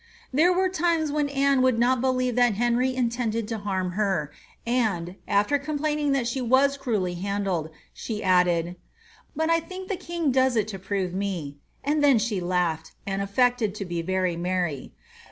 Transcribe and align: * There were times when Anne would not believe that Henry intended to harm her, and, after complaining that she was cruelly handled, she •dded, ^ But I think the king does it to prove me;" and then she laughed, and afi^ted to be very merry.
* 0.21 0.33
There 0.33 0.51
were 0.51 0.67
times 0.67 1.11
when 1.11 1.29
Anne 1.29 1.61
would 1.61 1.77
not 1.77 2.01
believe 2.01 2.33
that 2.35 2.55
Henry 2.55 2.95
intended 2.95 3.47
to 3.49 3.59
harm 3.59 3.91
her, 3.91 4.31
and, 4.65 5.15
after 5.27 5.59
complaining 5.59 6.11
that 6.13 6.27
she 6.27 6.41
was 6.41 6.75
cruelly 6.75 7.13
handled, 7.13 7.69
she 7.93 8.21
•dded, 8.21 8.63
^ 8.63 8.75
But 9.35 9.51
I 9.51 9.59
think 9.59 9.89
the 9.89 9.95
king 9.95 10.31
does 10.31 10.55
it 10.55 10.67
to 10.69 10.79
prove 10.79 11.13
me;" 11.13 11.59
and 11.83 12.03
then 12.03 12.17
she 12.17 12.41
laughed, 12.41 12.93
and 13.05 13.21
afi^ted 13.21 13.75
to 13.75 13.85
be 13.85 14.01
very 14.01 14.35
merry. 14.35 14.91